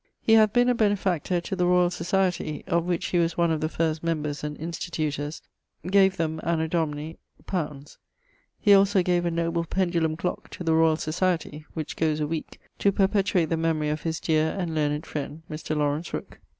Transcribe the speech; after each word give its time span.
He 0.19 0.33
hath 0.33 0.51
been 0.51 0.67
a 0.67 0.73
benefactor 0.73 1.39
to 1.41 1.55
the 1.55 1.67
Royall 1.67 1.91
Societie, 1.91 2.67
(of 2.67 2.85
which 2.85 3.05
he 3.09 3.19
was 3.19 3.37
one 3.37 3.51
of 3.51 3.61
the 3.61 3.69
first 3.69 4.01
members 4.01 4.43
and 4.43 4.57
institutors[XCIX.]), 4.57 5.43
gave 5.91 6.17
them, 6.17 6.41
Anno 6.43 6.65
Domini... 6.65 7.19
li. 7.53 7.79
He 8.59 8.73
also 8.73 9.03
gave 9.03 9.25
a 9.27 9.29
noble 9.29 9.63
pendulum 9.63 10.17
clock 10.17 10.49
to 10.49 10.63
the 10.63 10.73
Royall 10.73 10.97
Societie 10.97 11.65
(which 11.75 11.95
goes 11.95 12.19
a 12.19 12.25
weeke), 12.25 12.59
to 12.79 12.91
perpetuate 12.91 13.49
the 13.49 13.57
memory 13.57 13.89
of 13.89 14.01
his 14.01 14.19
deare 14.19 14.57
and 14.59 14.73
learned 14.73 15.05
friend, 15.05 15.43
Mr. 15.51 15.77
Laurence 15.77 16.11
Rooke. 16.15 16.39
[XCIX. 16.41 16.41